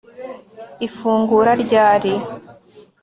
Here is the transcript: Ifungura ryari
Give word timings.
Ifungura 0.87 1.51
ryari 1.63 2.13